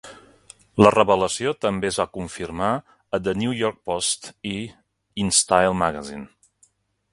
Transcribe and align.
La 0.83 0.91
revelació 0.93 1.51
també 1.65 1.89
es 1.89 1.99
va 2.03 2.07
confirmar 2.17 2.71
a 2.79 3.21
The 3.27 3.35
New 3.43 3.55
York 3.59 3.79
Post 3.91 4.33
i 4.55 4.57
In 5.27 5.33
Style 5.43 5.79
Magazine. 5.85 6.29